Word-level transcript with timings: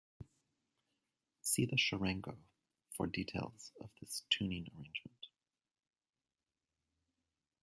See 1.43 1.67
the 1.67 1.75
charango 1.75 2.35
for 2.97 3.05
details 3.05 3.71
of 3.79 3.91
this 3.99 4.23
tuning 4.31 4.65
arrangement. 4.75 5.27